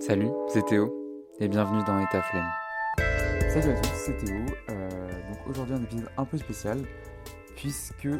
[0.00, 0.90] Salut, c'est Théo
[1.40, 2.48] et bienvenue dans État Flemme.
[3.50, 4.46] Salut à tous, c'est Théo.
[4.70, 6.80] Euh, donc aujourd'hui un épisode un peu spécial
[7.54, 8.18] puisque euh,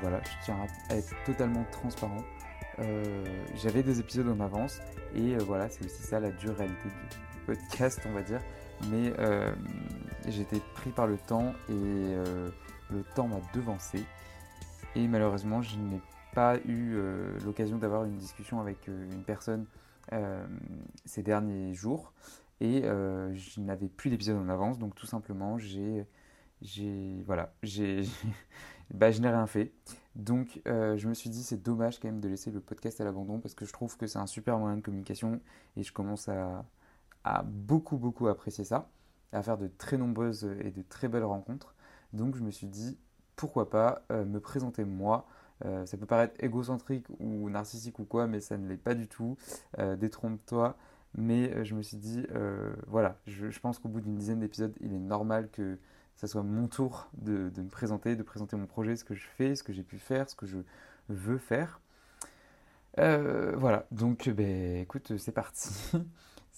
[0.00, 0.56] voilà, je tiens
[0.88, 2.24] à être totalement transparent.
[2.78, 3.24] Euh,
[3.56, 4.80] J'avais des épisodes en avance
[5.14, 8.40] et voilà, c'est aussi ça la dure réalité du, podcast, on va dire.
[8.90, 9.12] Mais
[10.28, 11.72] j'étais pris par le temps et
[12.90, 14.02] le temps m'a devancé.
[14.96, 16.00] Et malheureusement, je n'ai
[16.34, 16.98] pas eu
[17.44, 19.66] l'occasion d'avoir une discussion avec une personne
[21.04, 22.12] ces derniers jours.
[22.60, 26.06] Et euh, je n'avais plus d'épisode en avance, donc tout simplement, j'ai.
[26.62, 28.02] j'ai voilà, j'ai.
[28.92, 29.72] bah, je n'ai rien fait.
[30.16, 33.04] Donc, euh, je me suis dit, c'est dommage quand même de laisser le podcast à
[33.04, 35.40] l'abandon parce que je trouve que c'est un super moyen de communication
[35.76, 36.64] et je commence à,
[37.22, 38.90] à beaucoup, beaucoup apprécier ça,
[39.32, 41.74] à faire de très nombreuses et de très belles rencontres.
[42.12, 42.98] Donc, je me suis dit,
[43.36, 45.28] pourquoi pas euh, me présenter moi.
[45.64, 49.08] Euh, ça peut paraître égocentrique ou narcissique ou quoi, mais ça ne l'est pas du
[49.08, 49.36] tout.
[49.78, 50.76] Euh, Détrompe-toi.
[51.16, 52.26] Mais euh, je me suis dit,
[52.86, 55.78] voilà, je, pense qu'au bout d'une dizaine d'épisodes, il est normal que
[56.16, 59.54] ça soit mon tour de, me présenter, de présenter mon projet, ce que je fais,
[59.54, 60.58] ce que j'ai pu faire, ce que je
[61.08, 61.80] veux faire.
[62.96, 65.70] Voilà, donc ben, écoute, c'est parti.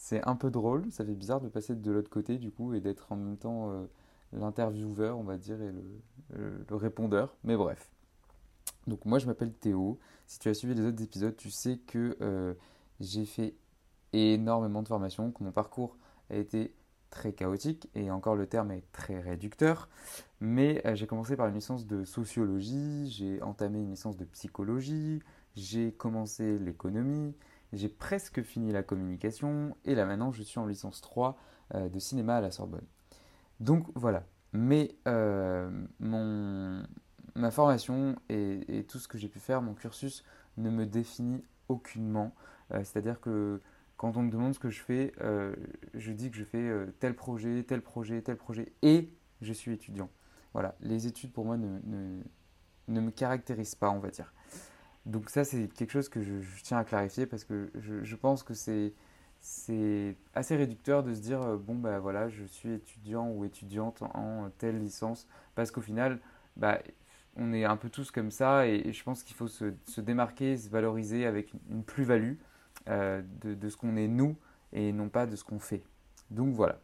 [0.01, 2.81] C'est un peu drôle, ça fait bizarre de passer de l'autre côté du coup et
[2.81, 3.87] d'être en même temps euh,
[4.33, 5.71] l'intervieweur, on va dire, et
[6.31, 7.37] le répondeur.
[7.45, 7.91] Mais bref.
[8.86, 9.98] Donc moi je m'appelle Théo.
[10.27, 12.55] Si tu as suivi les autres épisodes, tu sais que euh,
[13.00, 13.55] j'ai fait
[14.12, 15.97] énormément de formations, que mon parcours
[16.31, 16.75] a été
[17.11, 19.89] très chaotique et encore le terme est très réducteur.
[20.41, 25.20] Mais euh, j'ai commencé par une licence de sociologie, j'ai entamé une licence de psychologie,
[25.56, 27.34] j'ai commencé l'économie,
[27.72, 31.37] j'ai presque fini la communication et là maintenant je suis en licence 3
[31.75, 32.87] euh, de cinéma à la Sorbonne.
[33.59, 34.25] Donc voilà.
[34.53, 36.83] Mais mon,
[37.41, 40.25] ma formation et, tout ce que j'ai pu faire, mon cursus
[40.57, 42.35] ne me définit aucunement.
[42.73, 43.61] Euh, C'est-à-dire que
[43.97, 45.55] quand on me demande ce que je fais, euh,
[45.95, 49.12] je dis que je fais euh, tel projet, tel projet, tel projet et
[49.43, 50.11] je suis étudiant.
[50.53, 52.23] Voilà, les études pour moi ne,
[52.89, 54.33] me caractérisent pas, on va dire.
[55.06, 58.53] Donc ça, c'est quelque chose que je, tiens à clarifier parce que je, pense que
[58.53, 64.11] c'est assez réducteur de se dire bon bah voilà, je suis étudiant ou étudiante en,
[64.15, 66.21] en telle licence parce qu'au final,
[66.56, 66.81] bah
[67.37, 70.57] on est un peu tous comme ça et, je pense qu'il faut se, se démarquer,
[70.57, 72.35] se valoriser avec une, plus-value
[72.89, 74.37] euh, de, ce qu'on est nous
[74.73, 75.83] et non pas de ce qu'on fait.
[76.31, 76.81] Donc voilà.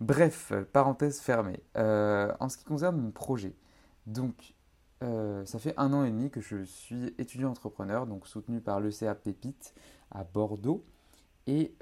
[0.00, 1.62] Bref, parenthèse fermée.
[1.76, 3.54] Euh, en ce qui concerne mon projet,
[4.06, 4.54] donc
[5.02, 8.80] euh, ça fait un an et demi que je suis étudiant entrepreneur, donc soutenu par
[8.80, 9.74] l'ECA Pépite
[10.10, 10.84] à Bordeaux.
[11.46, 11.76] Et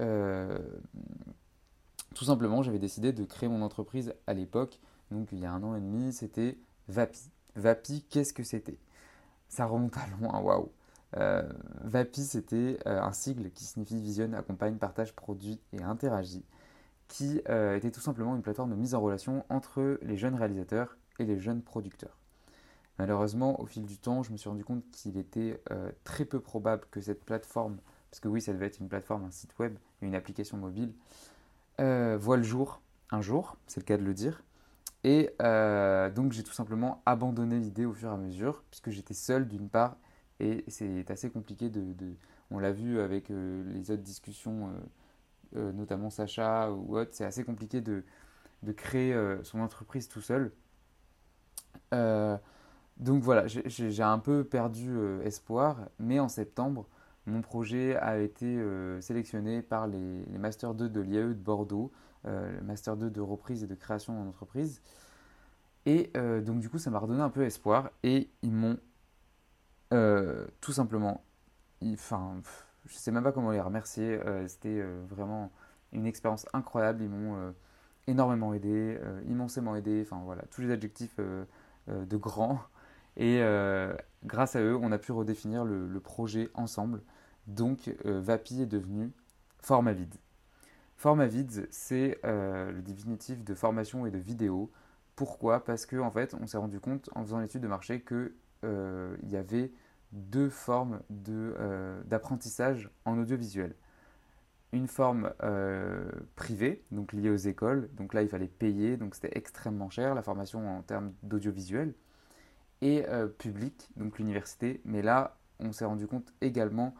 [2.13, 4.79] tout simplement, j'avais décidé de créer mon entreprise à l'époque.
[5.11, 6.57] Donc il y a un an et demi, c'était
[6.87, 7.31] Vapi.
[7.55, 8.77] Vapi, qu'est-ce que c'était?
[9.47, 10.71] Ça remonte à loin, waouh!
[11.17, 11.43] Euh,
[11.83, 16.43] Vapi, c'était euh, un sigle qui signifie visionne, accompagne, partage, produit et interagit,
[17.07, 20.97] qui euh, était tout simplement une plateforme de mise en relation entre les jeunes réalisateurs
[21.19, 22.17] et les jeunes producteurs.
[22.99, 25.61] Malheureusement, au fil du temps, je me suis rendu compte qu'il était
[26.05, 27.77] très peu probable que cette plateforme,
[28.09, 30.93] parce que oui, ça devait être une plateforme, un site web, une application mobile,
[31.77, 32.79] voit le jour
[33.11, 34.43] un jour, c'est le cas de le dire.
[35.05, 39.13] Et euh, donc j'ai tout simplement abandonné l'idée au fur et à mesure, puisque j'étais
[39.13, 39.97] seul d'une part,
[40.39, 41.93] et c'est assez compliqué de,
[42.49, 44.71] on l'a vu avec euh, les autres discussions,
[45.55, 48.03] euh, notamment Sacha ou autres, c'est assez compliqué de,
[48.63, 50.51] de créer son entreprise tout seul.
[52.97, 56.87] Donc voilà, j'ai un peu perdu espoir, mais en septembre,
[57.27, 58.59] mon projet a été
[59.01, 61.91] sélectionné par les, les Master 2 de l'IAE de Bordeaux,
[62.25, 64.81] le Master 2 de reprise et de création en entreprise.
[65.85, 68.77] Et euh, donc du coup, ça m'a redonné un peu espoir et ils m'ont
[69.93, 71.23] euh, tout simplement,
[71.85, 72.41] enfin,
[72.85, 74.19] je sais même pas comment les remercier.
[74.25, 75.51] euh, C'était euh, vraiment
[75.93, 77.03] une expérience incroyable.
[77.03, 77.51] Ils m'ont euh,
[78.07, 80.01] énormément aidé, euh, immensément aidé.
[80.05, 81.45] Enfin voilà, tous les adjectifs euh,
[81.89, 82.61] euh, de grand.
[83.17, 87.01] Et euh, grâce à eux, on a pu redéfinir le, le projet ensemble.
[87.47, 89.11] Donc, euh, Vapi est devenu
[89.61, 90.09] Formavid.
[90.97, 94.71] Formavid, c'est euh, le définitif de formation et de vidéo.
[95.15, 95.63] Pourquoi?
[95.63, 98.33] Parce que en fait, on s'est rendu compte en faisant l'étude de marché que
[98.63, 99.71] euh, y avait
[100.11, 103.75] deux formes euh, d'apprentissage en audiovisuel.
[104.71, 105.31] Une forme
[106.35, 107.89] privée, donc liée aux écoles.
[107.93, 111.93] Donc là, il fallait payer, donc c'était extrêmement cher la formation en termes d'audiovisuel
[112.81, 113.05] et
[113.37, 114.81] public, donc l'université.
[114.83, 116.93] Mais là, on s'est rendu compte également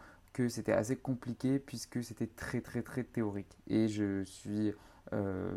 [0.50, 3.58] c'était assez compliqué puisque c'était très très très théorique.
[3.68, 4.74] Et je suis
[5.14, 5.52] euh,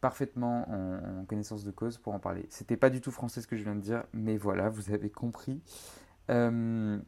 [0.00, 2.46] parfaitement en, connaissance de cause pour en parler.
[2.50, 5.10] C'était pas du tout français ce que je viens de dire, mais voilà, vous avez
[5.10, 5.60] compris.
[6.30, 6.98] Euh,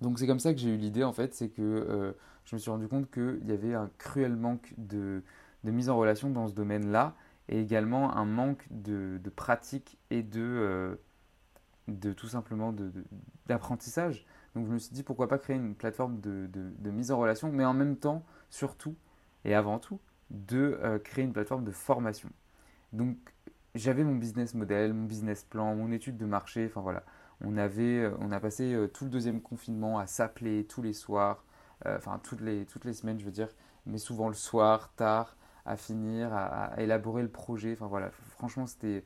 [0.00, 2.70] Donc c'est comme ça que j'ai eu l'idée en fait, c'est que je me suis
[2.70, 5.22] rendu compte qu'il y avait un cruel manque de,
[5.64, 7.16] mise en relation dans ce domaine-là
[7.48, 10.98] et également un manque de, pratique et de
[12.16, 12.74] tout simplement
[13.46, 14.26] d'apprentissage.
[14.56, 17.66] Donc je me suis dit pourquoi pas créer une plateforme de, mise en relation, mais
[17.66, 18.96] en même temps, surtout
[19.44, 20.00] et avant tout,
[20.30, 22.30] de euh, créer une plateforme de formation.
[22.94, 23.18] Donc
[23.74, 27.04] j'avais mon business model, mon business plan, mon étude de marché, enfin voilà.
[27.42, 30.94] On, avait, euh, on a passé euh, tout le deuxième confinement à s'appeler tous les
[30.94, 31.44] soirs,
[31.84, 33.50] enfin toutes les, toutes les semaines je veux dire,
[33.84, 35.36] mais souvent le soir, tard,
[35.66, 37.74] à finir, à élaborer le projet.
[37.74, 39.04] Enfin voilà, franchement c'était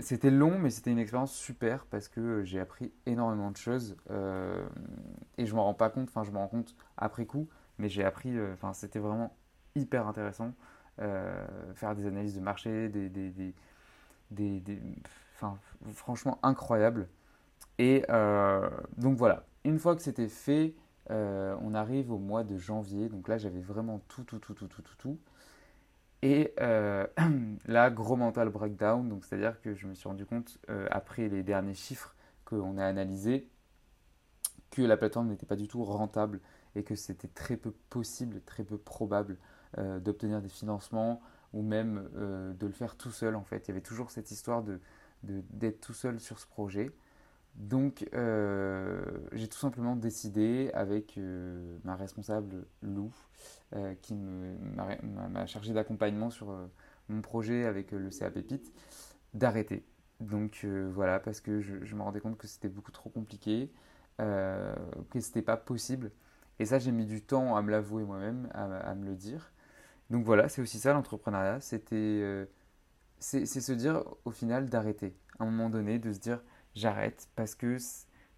[0.00, 4.66] c'était long, mais c'était une expérience super parce que j'ai appris énormément de choses euh,
[5.38, 6.08] et je m'en rends pas compte.
[6.08, 7.48] Enfin, je me rends compte après coup,
[7.78, 8.36] mais j'ai appris.
[8.36, 9.36] Euh, enfin, c'était vraiment
[9.74, 10.52] hyper intéressant.
[11.00, 11.44] Euh,
[11.74, 13.08] faire des analyses de marché, des,
[14.30, 14.80] des,
[15.94, 17.08] franchement incroyable.
[17.78, 18.04] Et
[18.96, 19.44] donc voilà.
[19.64, 20.74] Une fois que c'était fait,
[21.10, 23.08] on arrive au mois de janvier.
[23.08, 25.18] Donc là, j'avais vraiment tout, tout, tout, tout, tout, tout, tout.
[26.22, 27.06] Et euh,
[27.66, 31.42] là, gros mental breakdown, donc c'est-à-dire que je me suis rendu compte, euh, après les
[31.42, 32.14] derniers chiffres
[32.44, 33.48] qu'on a analysés,
[34.70, 36.40] que la plateforme n'était pas du tout rentable
[36.74, 39.38] et que c'était très peu possible, très peu probable
[39.78, 41.20] euh, d'obtenir des financements
[41.52, 43.66] ou même de le faire tout seul en fait.
[43.66, 44.62] Il y avait toujours cette histoire
[45.22, 46.90] d'être tout seul sur ce projet.
[47.56, 48.08] Donc
[49.32, 51.18] j'ai tout simplement décidé avec
[51.84, 53.10] ma responsable Lou
[53.74, 56.70] euh, qui m'a chargé d'accompagnement sur euh,
[57.08, 58.72] mon projet avec euh, le CA Pépite,
[59.34, 59.84] d'arrêter.
[60.20, 63.70] Donc voilà, parce que je, me rendais compte que c'était beaucoup trop compliqué,
[64.18, 66.10] que c'était pas possible.
[66.58, 69.52] Et ça, j'ai mis du temps à me l'avouer moi-même, à, me le dire.
[70.08, 71.60] Donc voilà, c'est aussi ça l'entrepreneuriat.
[71.60, 72.48] C'était,
[73.18, 75.14] c'est se dire au final d'arrêter.
[75.38, 76.42] À un moment donné, de se dire
[76.76, 77.78] j'arrête parce que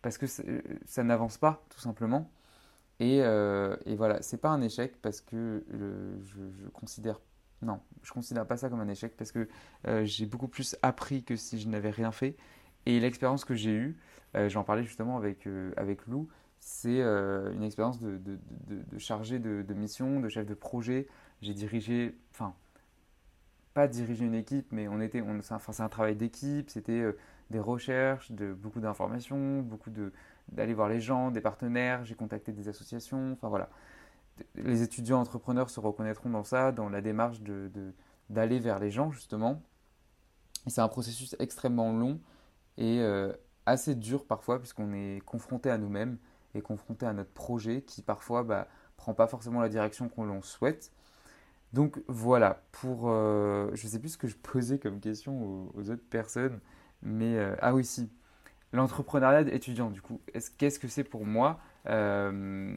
[0.01, 0.27] parce que
[0.87, 2.31] ça n'avance pas, tout simplement.
[3.01, 5.65] Et, euh, et voilà, c'est pas un échec parce que
[6.25, 7.21] je, considère
[7.61, 9.49] non, je considère pas ça comme un échec parce que
[9.89, 12.37] euh, j'ai beaucoup plus appris que si je n'avais rien fait.
[12.87, 13.99] Et l'expérience que j'ai eue,
[14.37, 16.29] euh, j'en parlais justement avec, avec Lou,
[16.61, 18.39] c'est une expérience de, de,
[18.69, 21.09] de, chargé de, mission, de chef de projet.
[21.43, 22.55] J'ai dirigé, enfin,
[23.75, 27.05] pas dirigé une équipe, mais on était, on, c'est un travail d'équipe, c'était
[27.51, 29.91] des recherches, de, beaucoup d'informations, beaucoup
[30.49, 33.69] d'aller voir les gens, des partenaires, j'ai contacté des associations, enfin voilà.
[34.55, 37.71] Les étudiants entrepreneurs se reconnaîtront dans ça, dans la démarche de,
[38.31, 39.63] d'aller vers les gens justement.
[40.69, 42.21] c'est un processus extrêmement long
[42.77, 43.33] et euh,
[43.67, 46.19] assez dur parfois puisqu'on est confronté à nous-mêmes
[46.55, 50.43] et confronté à notre projet qui parfois bah, prend pas forcément la direction qu'on l'on
[50.43, 50.93] souhaite.
[51.73, 53.11] Donc voilà, pour...
[53.11, 56.61] Euh, je ne sais plus ce que je posais comme question aux, autres personnes,
[57.03, 57.37] mais...
[57.37, 58.11] Euh, ah oui, si,
[58.73, 60.21] L'entrepreneuriat étudiant, du coup,
[60.59, 62.77] qu'est-ce que c'est pour moi euh,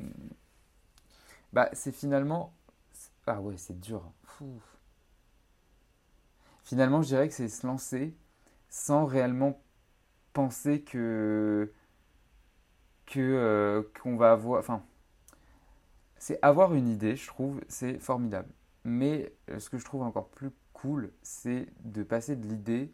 [1.52, 2.54] bah, C'est finalement.
[3.28, 4.10] Ah ouais, c'est dur.
[6.64, 8.16] Finalement, je dirais que c'est se lancer
[8.70, 9.62] sans réellement
[10.32, 11.74] penser que.
[13.06, 14.60] que euh, qu'on va avoir.
[14.60, 14.84] Enfin.
[16.18, 18.48] C'est avoir une idée, je trouve, c'est formidable.
[18.84, 22.94] Mais ce que je trouve encore plus cool, c'est de passer de l'idée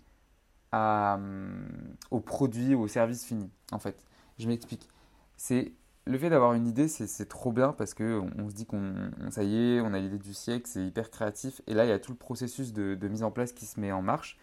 [0.71, 1.67] à, euh,
[2.11, 4.05] au produit ou au service fini, en fait.
[4.39, 4.89] Je m'explique.
[5.37, 5.73] C'est
[6.05, 9.44] le fait d'avoir une idée, c'est trop bien parce que on, se dit qu'on ça
[9.44, 11.61] y est, on a l'idée du siècle, c'est hyper créatif.
[11.68, 13.92] Et là, il y a tout le processus de, mise en place qui se met
[13.92, 14.37] en marche.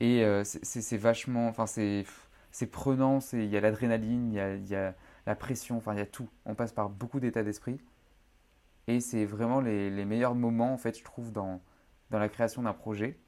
[0.00, 3.20] Et euh, c'est vachement, enfin c'est prenant.
[3.32, 4.94] Il y a l'adrénaline, il, il, y a
[5.26, 6.28] la pression, enfin il y a tout.
[6.46, 7.78] On passe par beaucoup d'états d'esprit.
[8.86, 11.60] Et c'est vraiment les, les, meilleurs moments, en fait, je trouve, dans,
[12.10, 13.18] dans la création d'un projet.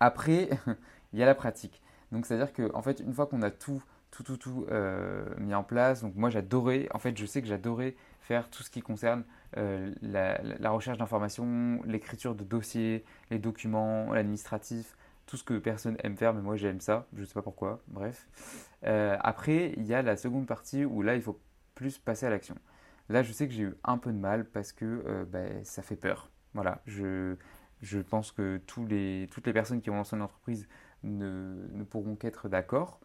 [0.00, 0.48] Après,
[1.12, 1.82] il y a la pratique.
[2.12, 5.54] Donc, c'est-à-dire qu'en en fait, une fois qu'on a tout, tout, tout, tout euh, mis
[5.54, 8.80] en place, donc moi j'adorais, en fait, je sais que j'adorais faire tout ce qui
[8.80, 9.24] concerne
[9.56, 16.16] euh, la, recherche d'informations, l'écriture de dossiers, les documents, l'administratif, tout ce que personne aime
[16.16, 18.28] faire, mais moi j'aime ça, je ne sais pas pourquoi, bref.
[18.84, 21.40] Euh, après, il y a la seconde partie où là, il faut
[21.74, 22.56] plus passer à l'action.
[23.08, 25.96] Là, je sais que j'ai eu un peu de mal parce que ben, ça fait
[25.96, 26.30] peur.
[26.54, 27.36] Voilà, je,
[27.82, 30.68] je pense que toutes les personnes qui ont lancé une entreprise
[31.02, 33.00] ne, pourront qu'être d'accord.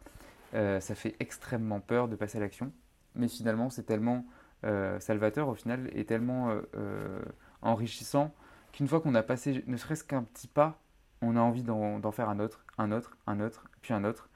[0.54, 2.72] Euh, ça fait extrêmement peur de passer à l'action,
[3.14, 4.24] mais finalement c'est tellement
[4.64, 7.22] euh, salvateur au final et tellement euh,
[7.62, 8.34] enrichissant
[8.72, 10.80] qu'une fois qu'on a passé ne serait-ce qu'un petit pas,
[11.22, 14.28] on a envie d'en faire un autre, un autre, un autre, puis un autre.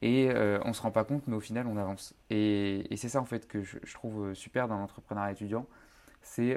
[0.00, 0.30] Et
[0.64, 2.14] on ne se rend pas compte, mais au final on avance.
[2.30, 5.66] Et, et c'est ça en fait que je, je trouve super dans l'entrepreneuriat étudiant.
[6.22, 6.56] C'est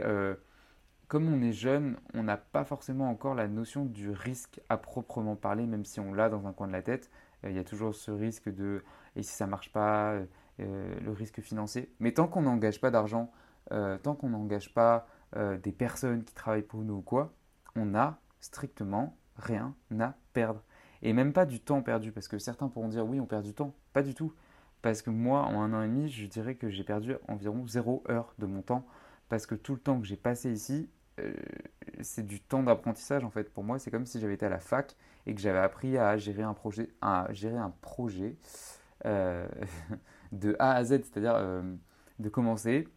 [1.12, 5.36] comme on est jeune, on n'a pas forcément encore la notion du risque à proprement
[5.36, 7.12] parler, même si on l'a dans un coin de la tête.
[7.44, 8.82] Euh, il y a toujours ce risque de
[9.18, 10.16] et si ça marche pas,
[10.58, 11.94] le risque financier?
[12.00, 13.30] Mais tant qu'on n'engage pas d'argent,
[13.70, 17.34] tant qu'on n'engage pas des personnes qui travaillent pour nous ou quoi,
[17.76, 20.64] on n'a strictement rien à perdre.
[21.02, 23.54] Et même pas du temps perdu, parce que certains pourront dire oui, on perd du
[23.54, 23.76] temps.
[23.92, 24.34] Pas du tout.
[24.82, 28.04] Parce que moi, en un an et demi, je dirais que j'ai perdu environ 0
[28.10, 28.86] heure de mon temps.
[29.28, 31.01] Parce que tout le temps que j'ai passé ici, euh,
[32.02, 33.52] c'est du temps d'apprentissage en fait.
[33.52, 36.18] Pour moi, c'est comme si j'avais été à la fac et que j'avais appris à
[36.18, 36.90] gérer un projet,
[39.06, 39.48] euh,
[40.32, 41.62] de A à Z, c'est-à-dire euh,
[42.20, 42.88] de commencer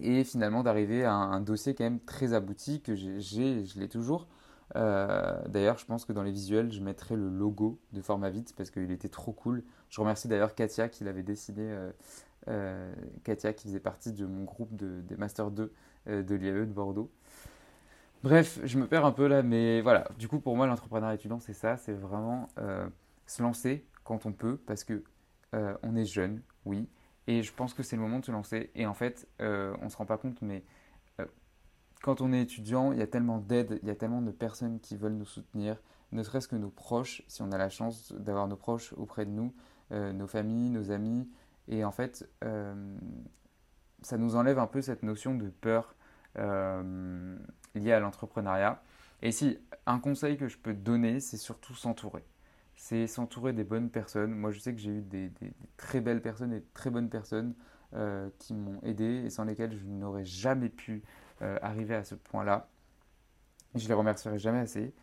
[0.00, 4.26] et finalement d'arriver à un, dossier quand même très abouti que j'ai, je l'ai toujours.
[4.74, 8.90] d'ailleurs, je pense que dans les visuels, je mettrai le logo de Formavit parce qu'il
[8.90, 9.64] était trop cool.
[9.90, 11.76] Je remercie d'ailleurs Katia qui l'avait dessiné.
[13.24, 15.72] Katia qui faisait partie de mon groupe de, des Master 2
[16.08, 17.12] euh, de l'IAE de Bordeaux.
[18.24, 20.08] Bref, je me perds un peu là, mais voilà.
[20.18, 22.88] Du coup, pour moi, l'entrepreneuriat étudiant, c'est ça, c'est vraiment euh,
[23.26, 25.04] se lancer quand on peut, parce que
[25.54, 26.88] euh, on est jeune, oui,
[27.28, 28.70] et je pense que c'est le moment de se lancer.
[28.74, 30.64] Et en fait, on ne se rend pas compte, mais
[32.02, 34.80] quand on est étudiant, il y a tellement d'aide, il y a tellement de personnes
[34.80, 35.76] qui veulent nous soutenir,
[36.10, 39.30] ne serait-ce que nos proches, si on a la chance d'avoir nos proches auprès de
[39.30, 39.54] nous,
[39.90, 41.28] nos familles, nos amis.
[41.68, 42.28] Et en fait,
[44.02, 45.94] ça nous enlève un peu cette notion de peur
[46.38, 47.36] euh,
[47.74, 48.82] liée à l'entrepreneuriat.
[49.22, 52.24] Et si un conseil que je peux te donner, c'est surtout s'entourer.
[52.74, 54.32] C'est s'entourer des bonnes personnes.
[54.32, 55.30] Moi, je sais que j'ai eu des,
[55.76, 57.54] très belles personnes et très bonnes personnes
[57.94, 61.02] euh, qui m'ont aidé et sans lesquelles je n'aurais jamais pu
[61.42, 62.68] euh, arriver à ce point-là.
[63.74, 64.94] Je les remercierai jamais assez.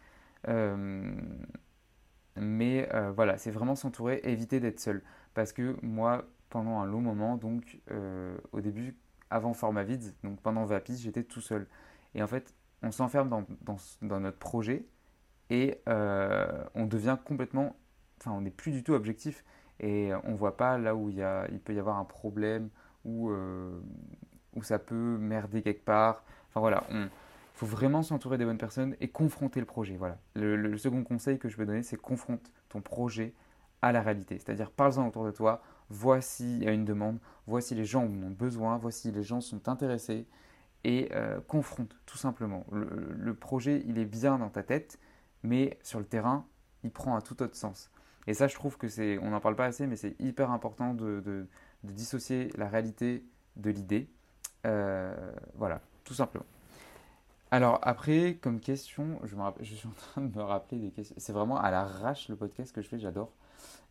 [2.36, 5.02] mais voilà, c'est vraiment s'entourer, éviter d'être seul.
[5.34, 7.38] Parce que moi, pendant un long moment.
[7.38, 8.96] Donc, euh, au début,
[9.30, 11.68] avant Formavid, donc pendant Vapis, j'étais tout seul.
[12.16, 13.46] Et en fait, on s'enferme dans,
[14.02, 14.86] dans, notre projet
[15.50, 17.76] et euh, on devient complètement.
[18.20, 19.44] Enfin, on n'est plus du tout objectif
[19.80, 22.70] et on ne voit pas là où il, peut y avoir un problème
[23.06, 23.80] ou euh,
[24.56, 26.24] où ça peut merder quelque part.
[26.50, 27.10] Enfin voilà, il
[27.54, 29.96] faut vraiment s'entourer des bonnes personnes et confronter le projet.
[29.96, 30.18] Voilà.
[30.36, 33.34] Le, le second conseil que je peux donner, c'est confronte ton projet
[33.82, 34.40] à la réalité.
[34.40, 39.12] C'est-à-dire, parle-en autour de toi, voici une demande, voici les gens en ont besoin, voici
[39.12, 40.26] les gens sont intéressés
[40.84, 42.66] et euh, confronte tout simplement.
[42.72, 45.00] Le, projet, il est bien dans ta tête,
[45.44, 46.46] mais sur le terrain,
[46.84, 47.92] il prend un tout autre sens.
[48.28, 50.94] Et ça, je trouve que c'est, on n'en parle pas assez, mais c'est hyper important
[50.94, 51.48] de,
[51.84, 54.10] dissocier la réalité de l'idée.
[54.66, 56.46] Euh, voilà, tout simplement.
[57.52, 61.16] Alors après, comme question, je, me je, suis en train de me rappeler des questions.
[61.18, 63.32] C'est vraiment à l'arrache le podcast que je fais, j'adore.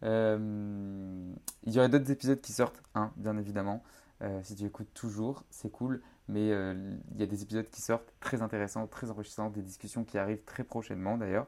[0.05, 1.33] Euh,
[1.65, 3.83] il y aurait d'autres épisodes qui sortent, hein, bien évidemment.
[4.23, 6.03] Euh, si tu écoutes toujours, c'est cool.
[6.29, 10.05] Mais euh, il y a des épisodes qui sortent très intéressants, très enrichissants, des discussions
[10.05, 11.47] qui arrivent très prochainement d'ailleurs.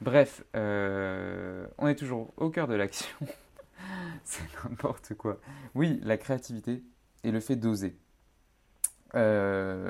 [0.00, 3.16] Bref, on est toujours au cœur de l'action.
[4.24, 5.40] c'est n'importe quoi.
[5.74, 6.84] Oui, la créativité
[7.24, 7.96] et le fait d'oser.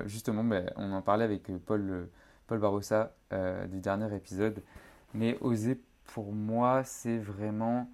[0.06, 2.08] justement, ben, on en parlait avec Paul,
[2.46, 3.16] Paul Barossa
[3.68, 4.62] du dernier épisode.
[5.12, 7.90] Mais oser pour moi, c'est vraiment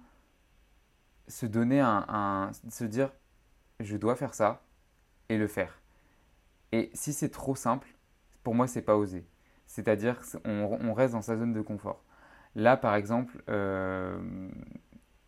[1.27, 3.11] se donner un, se dire
[3.79, 4.63] je dois faire ça
[5.29, 5.81] et le faire.
[6.71, 7.87] Et si c'est trop simple,
[8.43, 9.25] pour moi, c'est pas oser.
[9.67, 12.03] C'est-à-dire, on, reste dans sa zone de confort.
[12.55, 14.17] Là, par exemple, euh,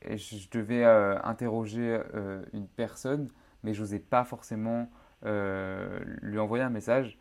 [0.04, 3.30] je devais euh, interroger euh, une personne,
[3.63, 4.89] mais je n'osais pas forcément
[5.24, 7.18] lui envoyer un message.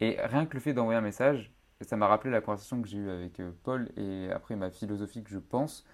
[0.00, 2.98] Et rien que le fait d'envoyer un message, ça m'a rappelé la conversation que j'ai
[2.98, 5.84] eue avec euh, Paul et après ma philosophie que je pense.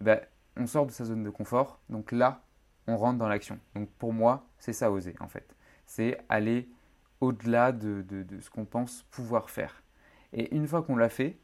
[0.00, 0.20] Ben,
[0.56, 2.42] on sort de sa zone de confort, donc là,
[2.86, 3.58] on rentre dans l'action.
[3.74, 5.56] Donc pour moi, c'est ça oser en fait.
[5.86, 6.68] C'est aller
[7.20, 9.82] au-delà de, de, ce qu'on pense pouvoir faire.
[10.32, 11.38] Et une fois qu'on l'a fait,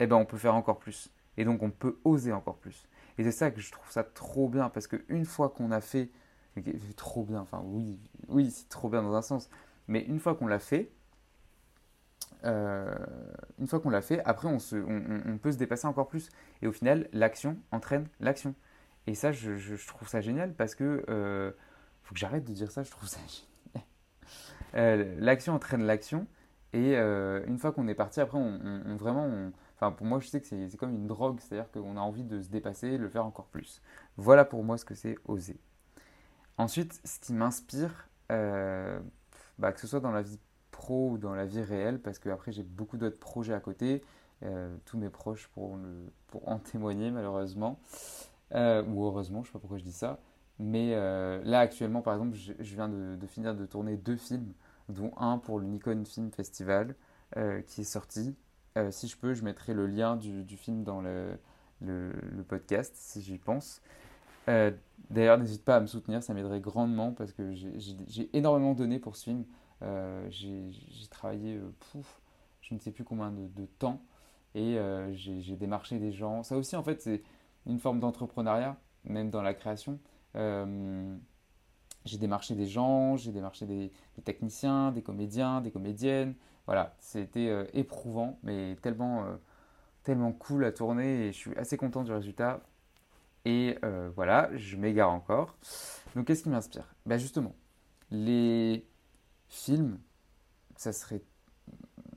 [0.00, 1.10] eh ben, on peut faire encore plus.
[1.36, 2.88] Et donc on peut oser encore plus.
[3.18, 6.10] Et c'est ça que je trouve ça trop bien, parce qu'une fois qu'on a fait,
[6.96, 7.98] trop bien, enfin oui,
[8.28, 9.50] oui c'est trop bien dans un sens,
[9.86, 10.90] mais une fois qu'on l'a fait,
[12.44, 12.94] euh,
[13.58, 16.28] une fois qu'on l'a fait, après on, peut se dépasser encore plus.
[16.60, 18.54] Et au final, l'action entraîne l'action.
[19.06, 21.52] Et ça, je, trouve ça génial parce que euh,
[22.02, 22.82] faut que j'arrête de dire ça.
[22.82, 23.88] Je trouve ça génial.
[24.74, 26.26] Euh, l'action entraîne l'action.
[26.72, 29.28] Et une fois qu'on est parti, après, on, vraiment,
[29.76, 32.40] enfin pour moi, je sais que c'est comme une drogue, c'est-à-dire qu'on a envie de
[32.40, 33.82] se dépasser, de le faire encore plus.
[34.16, 35.60] Voilà pour moi ce que c'est oser.
[36.56, 40.40] Ensuite, ce qui m'inspire, bah, que ce soit dans la vie
[40.90, 44.02] ou dans la vie réelle, parce que après j'ai beaucoup d'autres projets à côté.
[44.44, 45.78] Euh, tous mes proches pour,
[46.26, 47.78] pour en témoigner malheureusement,
[48.54, 50.18] euh, ou heureusement, je sais pas pourquoi je dis ça.
[50.58, 54.52] Mais euh, là actuellement, par exemple, je, viens de, finir de tourner deux films,
[54.88, 56.94] dont un pour le Nikon Film Festival
[57.66, 58.36] qui est sorti.
[58.90, 61.38] si je peux, je mettrai le lien du, film dans le,
[61.80, 63.80] le podcast, si j'y pense.
[64.46, 69.16] D'ailleurs, n'hésite pas à me soutenir, ça m'aiderait grandement parce que j'ai énormément donné pour
[69.16, 69.44] ce film.
[70.30, 70.72] J'ai
[71.10, 72.20] travaillé, pouf,
[72.60, 74.00] je ne sais plus combien de, temps
[74.54, 74.78] et
[75.12, 76.42] j'ai démarché des gens.
[76.42, 77.22] Ça aussi, en fait, c'est
[77.66, 79.98] une forme d'entrepreneuriat, même dans la création.
[80.36, 81.16] Euh,
[82.04, 83.92] j'ai démarché des gens, j'ai démarché des,
[84.24, 86.34] techniciens, des comédiens, des comédiennes.
[86.66, 89.36] Voilà, c'était euh, éprouvant, mais tellement, euh,
[90.02, 92.60] tellement cool à tourner et je suis assez content du résultat.
[93.44, 93.76] Et
[94.14, 95.56] voilà, je m'égare encore.
[96.14, 96.94] Donc, qu'est-ce qui m'inspire?
[97.06, 97.56] Ben Justement,
[98.12, 98.86] les
[99.52, 99.98] films,
[100.76, 101.22] ça serait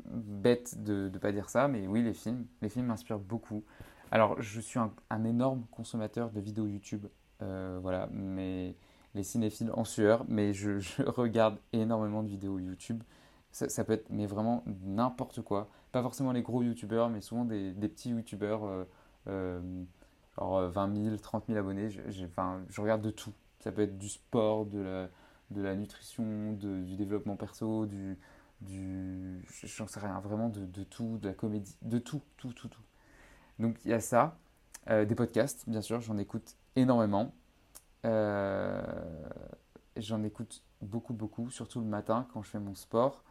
[0.05, 3.63] bête de ne pas dire ça, mais oui, les films, les films m'inspirent beaucoup.
[4.09, 7.05] Alors, je suis un, énorme consommateur de vidéos YouTube,
[7.41, 8.75] euh, voilà, mais
[9.15, 13.03] les cinéphiles en sueur, mais je, regarde énormément de vidéos YouTube.
[13.51, 15.69] Ça, peut être, mais vraiment n'importe quoi.
[15.93, 18.83] Pas forcément les gros YouTubeurs, mais souvent des, petits YouTubeurs, euh,
[19.27, 19.83] euh,
[20.37, 21.89] genre 20 000, 30 000 abonnés.
[21.89, 23.31] Je, je regarde de tout.
[23.61, 25.09] Ça peut être du sport, de la,
[25.51, 28.17] de la nutrition, du développement perso, du,
[28.61, 32.67] du j'en sais rien, vraiment de, de, tout, de la comédie, de tout, tout, tout,
[32.67, 32.81] tout.
[33.59, 34.37] Donc il y a ça,
[34.89, 37.33] euh, des podcasts, bien sûr, j'en écoute énormément.
[38.05, 38.83] Euh,
[39.97, 43.23] j'en écoute beaucoup, beaucoup, surtout le matin quand je fais mon sport.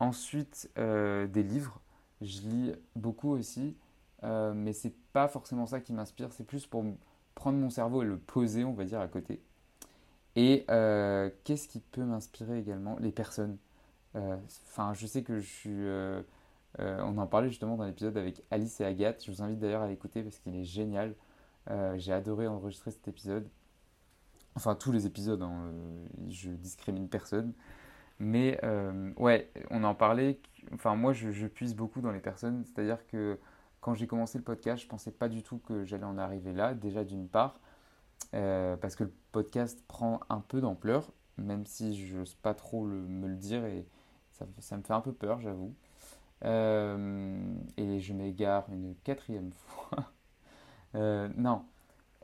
[0.00, 1.80] Ensuite, euh, des livres.
[2.22, 3.76] Je lis beaucoup aussi,
[4.22, 6.32] mais c'est pas forcément ça qui m'inspire.
[6.32, 6.84] C'est plus pour
[7.34, 9.42] prendre mon cerveau et le poser, on va dire, à côté.
[10.36, 10.64] Et
[11.44, 12.96] qu'est-ce qui peut m'inspirer également?
[13.00, 13.56] Les personnes.
[14.14, 15.86] Enfin, je sais que je suis
[16.80, 19.24] euh, on en parlait justement dans l'épisode avec Alice et Agathe.
[19.24, 21.14] Je vous invite d'ailleurs à l'écouter parce qu'il est génial.
[21.70, 23.48] Euh, j'ai adoré enregistrer cet épisode.
[24.56, 27.52] Enfin, tous les épisodes, hein, euh, je discrimine personne.
[28.18, 28.58] Mais
[29.18, 30.40] ouais, on en parlait.
[30.72, 32.64] Enfin, moi, je, puise beaucoup dans les personnes.
[32.64, 33.38] C'est-à-dire que
[33.80, 36.74] quand j'ai commencé le podcast, je pensais pas du tout que j'allais en arriver là.
[36.74, 37.60] Déjà, d'une part,
[38.32, 43.28] parce que le podcast prend un peu d'ampleur, même si je n'ose pas trop me
[43.28, 43.86] le dire et
[44.60, 45.74] ça me fait un peu peur, j'avoue.
[46.44, 50.12] Euh, et je m'égare une quatrième fois.
[50.94, 51.64] Euh, non,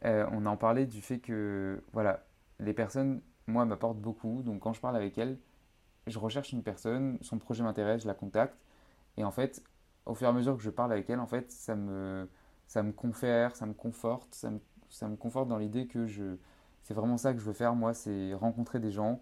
[0.05, 2.25] euh, on en parlait du fait que, voilà,
[2.61, 4.43] les personnes, moi, m'apportent beaucoup.
[4.43, 5.39] Donc quand je parle avec elles,
[6.07, 8.57] je recherche une personne, son projet m'intéresse, je la contacte.
[9.17, 9.63] Et en fait,
[10.07, 12.29] au fur et à mesure que je parle avec elle, en fait, ça me,
[12.67, 14.61] ça me confère, ça me conforte, ça me,
[14.93, 16.37] ça me conforte dans l'idée que je,
[16.83, 19.21] c'est vraiment ça que je veux faire, moi, c'est rencontrer des gens,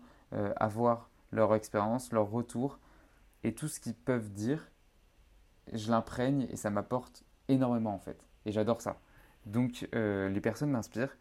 [0.57, 2.79] avoir leur expérience, leur retour
[3.43, 4.71] et tout ce qu'ils peuvent dire
[5.73, 8.25] je l'imprègne et ça m'apporte énormément en fait.
[8.47, 9.01] Et j'adore ça.
[9.47, 11.17] Donc euh, les personnes m'inspirent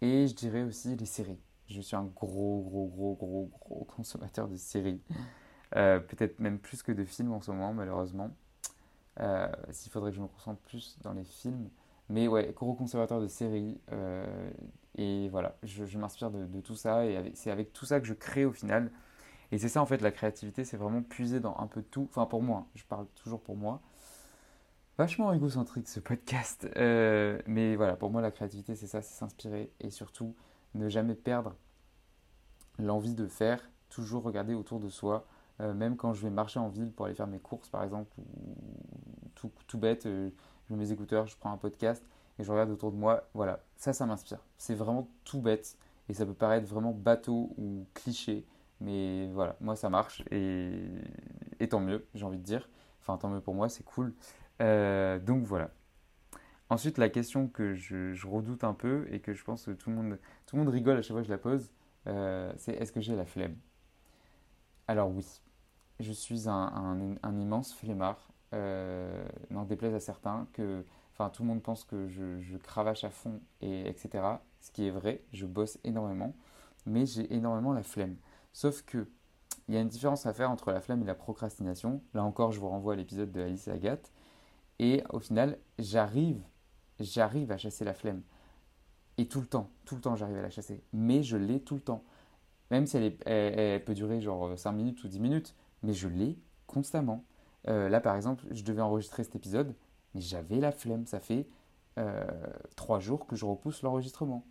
[0.00, 1.38] et je dirais aussi les séries.
[1.68, 5.02] Je suis un gros, gros, gros, gros, gros consommateur de séries.
[5.74, 8.30] Euh, peut-être même plus que de films en ce moment, malheureusement.
[9.20, 11.70] Euh, s'il faudrait que je me concentre plus dans les films.
[12.08, 13.80] Mais ouais, gros consommateur de séries.
[14.96, 17.06] et voilà, je, m'inspire de, tout ça.
[17.06, 18.90] Et c'est avec tout ça que je crée au final.
[19.52, 22.08] Et c'est ça en fait la créativité, c'est vraiment puiser dans un peu tout.
[22.10, 23.80] Enfin pour moi, je parle toujours pour moi.
[24.98, 26.68] Vachement égocentrique ce podcast.
[26.76, 30.34] Euh, mais voilà, pour moi la créativité c'est ça, c'est s'inspirer et surtout
[30.74, 31.54] ne jamais perdre
[32.78, 35.26] l'envie de faire, toujours regarder autour de soi.
[35.60, 38.10] Euh, même quand je vais marcher en ville pour aller faire mes courses par exemple,
[38.18, 40.30] ou tout, bête, euh,
[40.68, 42.04] je mets mes écouteurs, je prends un podcast
[42.38, 43.28] et je regarde autour de moi.
[43.34, 44.40] Voilà, ça, ça m'inspire.
[44.58, 45.76] C'est vraiment tout bête
[46.08, 48.44] et ça peut paraître vraiment bateau ou cliché.
[48.80, 50.88] Mais voilà, moi ça marche et,
[51.70, 52.68] tant mieux, j'ai envie de dire.
[53.00, 54.14] Enfin, tant mieux pour moi, c'est cool.
[54.60, 55.70] Euh, donc voilà.
[56.68, 59.96] Ensuite, la question que je, redoute un peu et que je pense que tout le
[59.96, 61.70] monde, tout le monde rigole à chaque fois que je la pose,
[62.08, 63.56] euh, c'est est-ce que j'ai la flemme?
[64.88, 65.24] Alors oui,
[66.00, 68.28] je suis un, immense flemmard.
[68.54, 73.10] Euh, n'en déplaise à certains que, enfin, tout le monde pense que je, cravache à
[73.10, 74.24] fond et etc.
[74.60, 76.34] Ce qui est vrai, je bosse énormément,
[76.86, 78.16] mais j'ai énormément la flemme.
[78.52, 79.08] Sauf que
[79.68, 82.00] il y a une différence à faire entre la flemme et la procrastination.
[82.14, 84.12] Là encore, je vous renvoie à l'épisode de Alice et Agathe.
[84.78, 86.40] Et au final, j'arrive,
[87.00, 88.22] j'arrive à chasser la flemme.
[89.18, 90.84] Et tout le temps, tout le temps, j'arrive à la chasser.
[90.92, 92.04] Mais je l'ai tout le temps.
[92.70, 97.24] Même si elle, peut durer genre 5 minutes ou 10 minutes, mais je l'ai constamment.
[97.68, 99.74] Euh, là, par exemple, je devais enregistrer cet épisode,
[100.14, 101.06] mais j'avais la flemme.
[101.06, 101.46] Ça fait
[101.98, 102.24] euh,
[102.76, 104.44] 3 jours que je repousse l'enregistrement.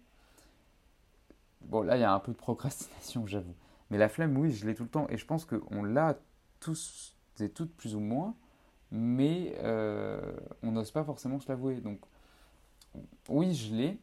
[1.62, 3.56] Bon, là, il y a un peu de procrastination, j'avoue.
[3.90, 5.08] Mais la flemme, oui, je l'ai tout le temps.
[5.10, 6.18] Et je pense qu'on l'a
[6.60, 8.34] tous et toutes plus ou moins,
[8.92, 10.20] mais euh,
[10.64, 11.82] on n'ose pas forcément se l'avouer.
[11.82, 12.00] Donc,
[13.30, 14.00] oui, je l'ai,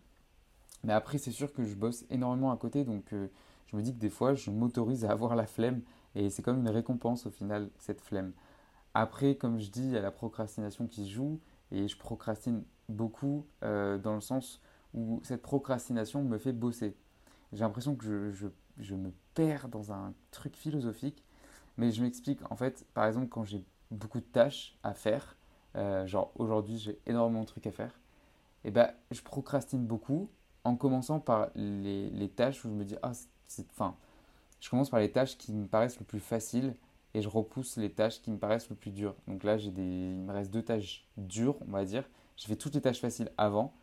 [0.85, 2.85] mais après, c'est sûr que je bosse énormément à côté.
[2.85, 5.81] Donc, je me dis que des fois, je m'autorise à avoir la flemme.
[6.14, 8.33] Et c'est comme une récompense au final, cette flemme.
[8.94, 11.40] Après, comme je dis, il y a la procrastination qui joue.
[11.70, 14.61] Et je procrastine beaucoup euh, dans le sens
[14.94, 16.94] où cette procrastination me fait bosser.
[17.52, 21.24] J'ai l'impression que je, je, me perds dans un truc philosophique,
[21.78, 22.40] mais je m'explique.
[22.50, 25.37] En fait, par exemple, quand j'ai beaucoup de tâches à faire,
[25.76, 27.98] euh, genre aujourd'hui j'ai énormément de trucs à faire,
[28.64, 30.28] et eh ben je procrastine beaucoup
[30.64, 33.12] en commençant par les, les tâches où je me dis ah
[33.48, 33.96] c'est enfin
[34.61, 36.74] je commence par les tâches qui me paraissent le plus faciles
[37.14, 39.14] et je repousse les tâches qui me paraissent le plus dures.
[39.27, 42.05] Donc là, j'ai des, il me reste deux tâches dures, on va dire.
[42.37, 43.75] Je fais toutes les tâches faciles avant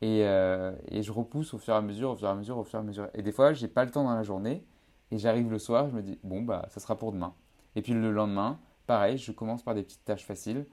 [0.00, 2.58] et, euh, et, je repousse au fur et à mesure, au fur et à mesure,
[2.58, 3.08] au fur et à mesure.
[3.14, 4.64] Et des fois, j'ai pas le temps dans la journée
[5.10, 7.34] et j'arrive le soir, je me dis bon bah ça sera pour demain.
[7.76, 10.66] Et puis le lendemain, pareil, je commence par des petites tâches faciles.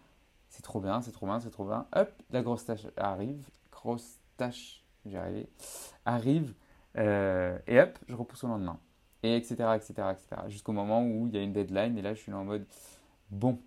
[0.50, 1.88] C'est trop bien, c'est trop bien, c'est trop bien.
[1.96, 5.50] Hop, la grosse tâche arrive, grosse tâche, j'ai arrivé,
[6.06, 6.54] arrive
[6.98, 8.80] euh, et hop, je repousse au lendemain
[9.24, 10.42] et etc., etc., etc.
[10.48, 12.66] Jusqu'au moment où il y a une deadline, et là, je suis là en mode,
[13.32, 13.60] bon,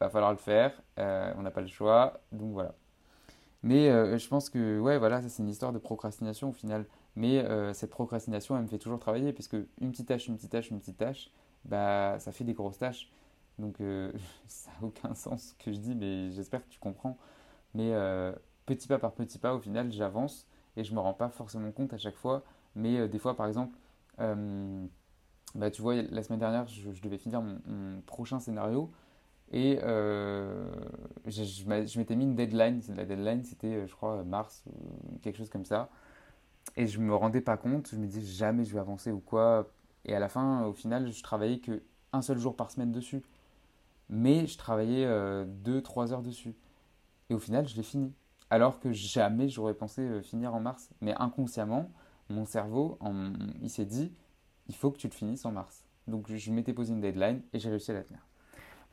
[0.00, 2.74] va falloir le faire, euh, on n'a pas le choix, donc voilà.
[3.62, 6.86] Mais euh, je pense que, ouais, voilà, ça c'est une histoire de procrastination au final.
[7.16, 10.36] Mais euh, cette procrastination, elle me fait toujours travailler, parce que une petite tâche, une
[10.36, 11.30] petite tâche, une petite tâche,
[11.64, 13.10] bah, ça fait des grosses tâches.
[13.58, 13.76] Donc
[14.48, 17.16] ça n'a aucun sens ce que je dis, mais j'espère que tu comprends.
[17.74, 17.92] Mais
[18.66, 21.70] petit pas par petit pas, au final, j'avance, et je ne me rends pas forcément
[21.72, 22.42] compte à chaque fois.
[22.74, 23.78] Mais des fois, par exemple,
[24.20, 24.86] euh,
[25.54, 28.90] bah, tu vois, la semaine dernière, je, devais finir mon, prochain scénario
[29.52, 30.72] et euh,
[31.26, 32.80] je, m'étais mis une deadline.
[32.96, 34.64] La deadline, c'était, euh, je crois, mars,
[35.22, 35.90] quelque chose comme ça.
[36.76, 39.70] Et je me rendais pas compte, je me disais jamais je vais avancer ou quoi.
[40.06, 43.22] Et à la fin, au final, je travaillais que un seul jour par semaine dessus.
[44.08, 46.54] Mais je travaillais 2-3 heures dessus.
[47.30, 48.12] Et au final, je l'ai fini.
[48.50, 50.90] Alors que jamais j'aurais pensé finir en mars.
[51.00, 51.90] Mais inconsciemment,
[52.28, 52.98] mon cerveau,
[53.62, 54.12] il s'est dit,
[54.68, 55.86] il faut que tu le finisses en mars.
[56.06, 58.20] Donc je m'étais posé une deadline et j'ai réussi à la tenir.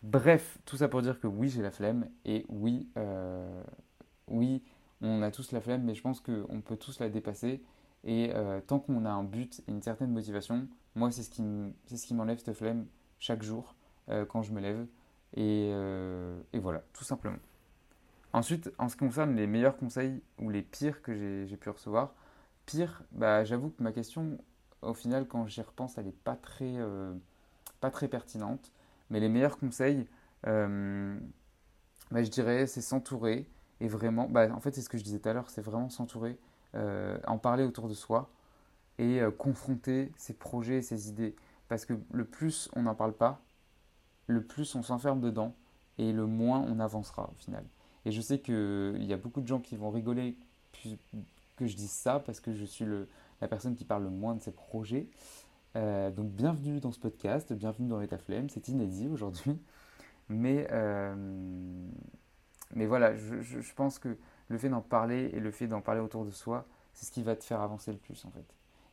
[0.04, 3.64] Bref, tout ça pour dire que oui, j'ai la flemme et oui, euh,
[4.28, 4.64] oui,
[5.02, 7.62] on a tous la flemme, mais je pense qu'on peut tous la dépasser.
[8.04, 11.30] Et euh, tant qu'on a un but et une certaine motivation, moi, c'est ce
[12.08, 12.88] qui m'enlève cette flemme
[13.20, 13.76] chaque jour
[14.10, 14.88] euh, quand je me lève.
[15.36, 15.72] Et,
[16.60, 17.38] voilà, tout simplement.
[18.34, 22.16] Ensuite, en ce qui concerne les meilleurs conseils ou les pires que j'ai pu recevoir,
[22.72, 24.38] Pire, bah, j'avoue que ma question,
[24.82, 27.14] au final, quand j'y repense, elle n'est pas, très, euh,
[27.82, 28.72] pas très pertinente.
[29.10, 30.08] Mais les meilleurs conseils,
[30.48, 31.20] euh,
[32.12, 33.50] bah, je dirais, c'est s'entourer.
[33.82, 35.90] Et vraiment, bah, en fait, c'est ce que je disais tout à l'heure, c'est vraiment
[35.90, 36.40] s'entourer,
[36.76, 38.30] euh, en parler autour de soi
[39.00, 41.36] et confronter ses projets, ses idées.
[41.68, 43.42] Parce que le plus on n'en parle pas,
[44.28, 45.56] le plus on s'enferme dedans
[45.98, 47.66] et le moins on avancera au final.
[48.06, 50.38] Et je sais qu'il y a beaucoup de gens qui vont rigoler
[51.56, 53.08] que je dise ça parce que je suis le,
[53.42, 55.08] la personne qui parle le moins de ses projets.
[55.76, 59.58] Euh, donc bienvenue dans ce podcast, bienvenue dans l'état flemme, c'est inédit aujourd'hui.
[60.30, 61.14] Mais, euh,
[62.74, 66.00] mais voilà, je, je, pense que le fait d'en parler et le fait d'en parler
[66.00, 68.46] autour de soi, c'est ce qui va te faire avancer le plus en fait.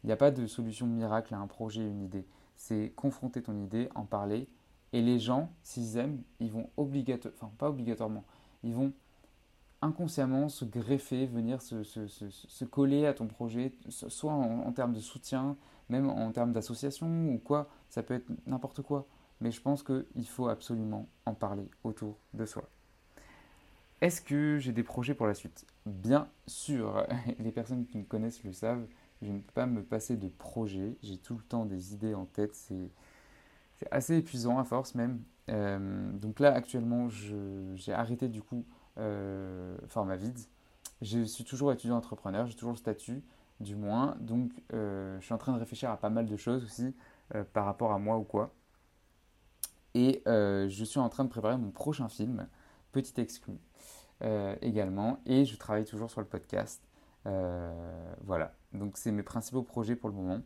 [0.03, 2.27] Il n'y a pas de solution miracle à un projet, une idée.
[2.57, 4.49] C'est confronter ton idée, en parler.
[4.93, 8.25] Et les gens, s'ils aiment, ils vont obligatoirement, enfin pas obligatoirement,
[8.63, 8.93] ils vont
[9.81, 15.01] inconsciemment se greffer, venir se, se, se, coller à ton projet, soit en, termes de
[15.01, 15.57] soutien,
[15.89, 19.07] même en termes d'association ou quoi, ça peut être n'importe quoi.
[19.41, 22.69] Mais je pense qu'il faut absolument en parler autour de soi.
[24.01, 25.65] Est-ce que j'ai des projets pour la suite?
[25.87, 27.07] Bien sûr,
[27.39, 28.87] les personnes qui me connaissent le savent,
[29.23, 32.25] je ne peux pas me passer de projets, j'ai tout le temps des idées en
[32.25, 32.91] tête, c'est
[33.91, 35.23] assez épuisant à force même.
[35.51, 38.67] Euh, donc là actuellement j'ai arrêté du coup
[39.89, 40.39] format vide.
[41.01, 43.23] Je suis toujours étudiant entrepreneur, j'ai toujours le statut,
[43.61, 44.17] du moins.
[44.21, 46.95] Donc, euh, je suis en train de réfléchir à pas mal de choses aussi
[47.35, 48.53] euh, par rapport à moi ou quoi.
[49.95, 52.47] Et je suis en train de préparer mon prochain film,
[52.93, 53.55] petit exclu
[54.61, 55.21] également.
[55.27, 56.83] Et je travaille toujours sur le podcast.
[57.25, 58.55] voilà.
[58.73, 60.41] Donc, c'est mes principaux projets pour le moment.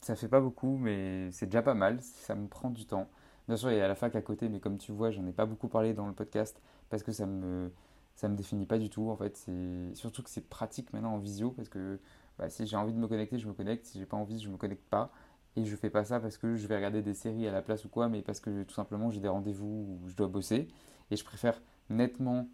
[0.00, 2.00] ça fait pas beaucoup, mais c'est déjà pas mal.
[2.02, 3.08] Ça me prend du temps.
[3.48, 5.32] Bien sûr, il y a la fac à côté, mais comme tu vois, j'en ai
[5.32, 7.70] pas beaucoup parlé dans le podcast parce que ça me
[8.14, 9.10] ça me définit pas du tout.
[9.10, 11.98] En fait, c'est surtout que c'est pratique maintenant en visio parce que
[12.38, 13.86] bah, si j'ai envie de me connecter, je me connecte.
[13.86, 15.10] Si j'ai pas envie, je me connecte pas.
[15.56, 17.84] Et je fais pas ça parce que je vais regarder des séries à la place
[17.84, 20.68] ou quoi, mais parce que tout simplement j'ai des rendez-vous où je dois bosser.
[21.10, 22.48] Et je préfère nettement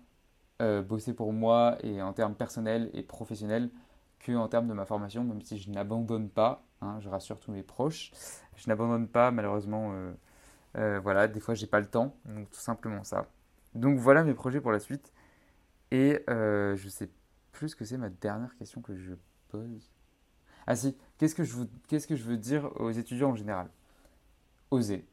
[0.62, 3.70] euh, bosser pour moi et en termes personnels et professionnels
[4.20, 6.64] que en termes de ma formation, même si je n'abandonne pas.
[6.82, 8.12] Hein, je rassure tous mes proches.
[8.56, 9.92] Je n'abandonne pas malheureusement.
[9.94, 10.12] Euh,
[10.76, 13.26] euh, voilà, des fois j'ai pas le temps, donc tout simplement ça.
[13.74, 15.12] Donc voilà mes projets pour la suite.
[15.90, 17.10] Et euh, je sais
[17.52, 19.14] plus ce que c'est ma dernière question que je
[19.48, 19.92] pose.
[20.66, 21.56] Ah si, qu'est-ce que je,
[21.88, 23.68] qu'est-ce que je veux dire aux étudiants en général?
[24.70, 25.06] Osez.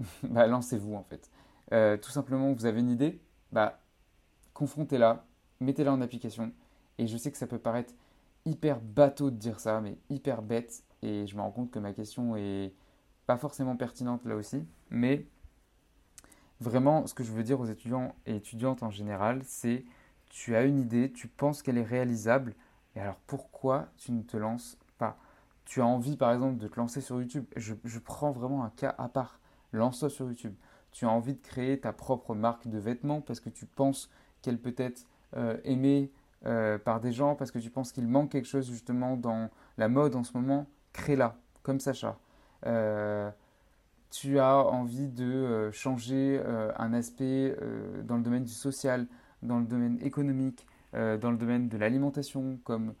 [0.22, 1.30] bah, lancez-vous en fait.
[1.72, 3.20] Euh, tout simplement, vous avez une idée?
[3.52, 3.80] Bah,
[4.54, 5.24] confrontez-la,
[5.60, 6.52] mettez-la en application
[6.98, 7.94] Et je sais que ça peut paraître
[8.44, 10.82] hyper bateau de dire ça, mais hyper bête.
[11.02, 12.74] Et je me rends compte que ma question est
[13.30, 14.66] pas forcément pertinente là aussi.
[14.90, 15.24] Mais
[16.60, 19.84] vraiment, ce que je veux dire aux étudiants et étudiantes en général, c'est
[20.30, 22.56] tu as une idée, tu penses qu'elle est réalisable,
[22.96, 25.16] et alors pourquoi tu ne te lances pas?
[25.64, 27.44] Tu as envie par exemple de te lancer sur YouTube.
[27.54, 29.38] Je, prends vraiment un cas à part.
[29.72, 30.56] Lance-toi sur YouTube.
[30.90, 34.10] Tu as envie de créer ta propre marque de vêtements parce que tu penses
[34.42, 36.10] qu'elle peut être euh, aimée
[36.46, 39.88] euh, par des gens, parce que tu penses qu'il manque quelque chose justement dans la
[39.88, 40.66] mode en ce moment?
[40.92, 42.18] Crée-la, comme Sacha.
[42.66, 43.30] Euh,
[44.10, 47.56] tu as envie de euh, changer euh, un aspect
[48.04, 49.06] dans le domaine du social,
[49.42, 52.94] dans le domaine économique, dans le domaine de l'alimentation, comme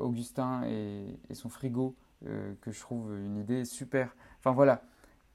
[0.00, 4.16] Augustin et, son frigo, que je trouve une idée super.
[4.38, 4.82] Enfin voilà,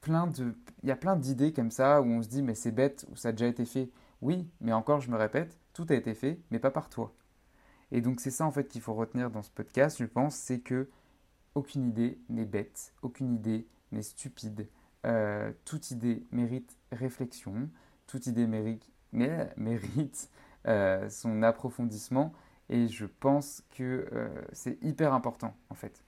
[0.01, 2.71] plein de, il y a plein d'idées comme ça où on se dit mais c'est
[2.71, 3.89] bête ou ça a déjà été fait.
[4.21, 7.13] Oui, mais encore je me répète, tout a été fait, mais pas par toi.
[7.91, 10.59] Et donc c'est ça en fait qu'il faut retenir dans ce podcast, je pense, c'est
[10.59, 10.89] que
[11.55, 14.67] aucune idée n'est bête, aucune idée n'est stupide.
[15.05, 17.69] Euh, toute idée mérite réflexion,
[18.07, 20.29] toute idée mérite,
[20.67, 22.33] euh, son approfondissement
[22.69, 26.03] et je pense que euh, c'est hyper important en fait.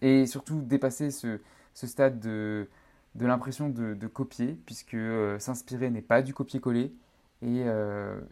[0.00, 1.38] Et surtout dépasser ce,
[1.74, 2.68] stade de,
[3.14, 4.96] de l'impression de, copier, puisque
[5.38, 6.92] s'inspirer n'est pas du copier-coller,
[7.40, 7.64] et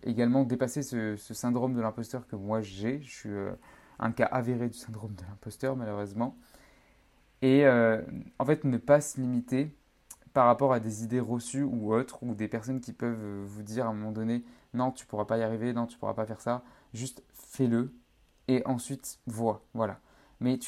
[0.03, 3.01] également dépasser ce, ce syndrome de l'imposteur que moi j'ai.
[3.03, 3.31] Je suis
[4.01, 6.37] un cas avéré du syndrome de l'imposteur malheureusement.
[7.43, 9.75] Et en fait ne pas se limiter
[10.33, 13.63] par rapport à des idées reçues ou autres, ou des personnes qui peuvent euh, vous
[13.63, 16.27] dire à un moment donné, non, tu pourras pas y arriver, non, tu pourras pas
[16.27, 16.63] faire ça,
[16.95, 17.93] juste fais-le
[18.49, 19.99] et ensuite vois, voilà.
[20.41, 20.59] Mais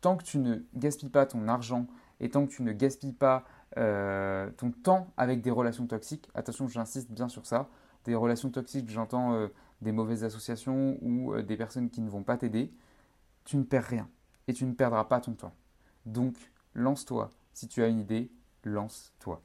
[0.00, 1.86] tant que tu ne gaspilles pas ton argent
[2.20, 3.44] et tant que tu ne gaspilles pas
[3.78, 7.68] euh, ton temps avec des relations toxiques, attention, j'insiste bien sur ça,
[8.04, 9.48] des relations toxiques, j'entends euh,
[9.82, 12.72] des mauvaises associations ou des personnes qui ne vont pas t'aider,
[13.44, 14.08] tu ne perds rien
[14.48, 15.54] et tu ne perdras pas ton temps.
[16.06, 16.34] Donc,
[16.74, 18.30] lance-toi si tu as une idée,
[18.64, 19.42] lance-toi.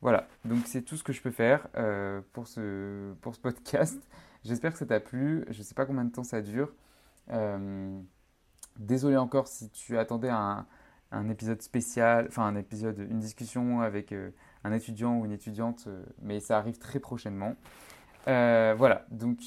[0.00, 4.00] Voilà, donc c'est tout ce que je peux faire euh, pour, ce, podcast.
[4.44, 5.44] J'espère que ça t'a plu.
[5.48, 6.72] Je ne sais pas combien de temps ça dure.
[7.30, 8.00] Euh,
[8.78, 10.66] désolé encore si tu attendais un,
[11.30, 14.30] épisode spécial, enfin un épisode, une discussion avec euh,
[14.64, 15.86] un étudiant ou une étudiante,
[16.20, 17.54] mais ça arrive très prochainement.
[18.26, 19.38] Voilà, donc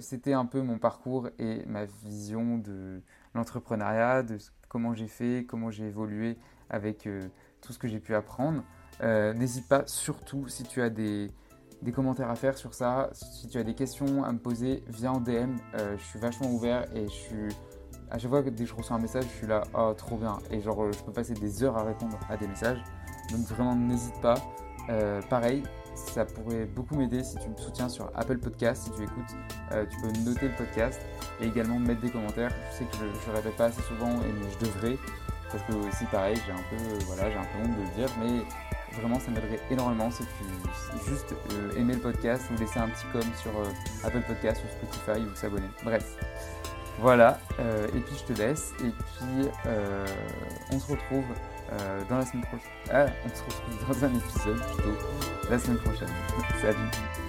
[0.00, 3.00] c'était un peu mon parcours et ma vision de
[3.34, 6.36] l'entrepreneuriat, de comment j'ai fait, comment j'ai évolué
[6.70, 7.08] avec
[7.60, 8.62] tout ce que j'ai pu apprendre.
[9.02, 11.30] Euh, n'hésite pas surtout si tu as des,
[11.94, 15.20] commentaires à faire sur ça, si tu as des questions à me poser, viens en
[15.20, 15.56] DM.
[15.74, 17.48] Euh, je suis vachement ouvert et je suis.
[18.10, 20.16] À chaque fois que dès que je reçois un message, je suis là, oh trop
[20.16, 20.38] bien.
[20.50, 22.82] Et genre, je peux passer des heures à répondre à des messages.
[23.30, 24.36] Donc vraiment, n'hésite pas.
[24.88, 25.62] Euh, pareil,
[26.12, 28.84] ça pourrait beaucoup m'aider si tu me soutiens sur Apple Podcast.
[28.84, 29.36] Si tu écoutes,
[29.70, 31.00] tu peux noter le podcast
[31.40, 32.52] et également mettre des commentaires.
[32.72, 34.98] Je sais que je ne répète pas assez souvent, mais je devrais.
[35.50, 38.08] Parce que aussi pareil, j'ai un peu, voilà, j'ai un peu honte de le dire,
[38.20, 38.44] mais
[39.00, 43.06] vraiment ça m'aiderait énormément si tu juste euh, aimais le podcast ou laisser un petit
[43.12, 43.64] com sur euh,
[44.04, 45.68] Apple Podcast ou Spotify ou s'abonner.
[45.84, 46.16] Bref.
[47.00, 49.48] Voilà, euh, et puis je te laisse, et puis
[50.72, 51.24] on se retrouve
[52.08, 52.70] dans la semaine prochaine.
[52.92, 54.98] Ah, on se retrouve dans un épisode plutôt
[55.50, 56.08] la semaine prochaine.
[56.60, 57.27] Salut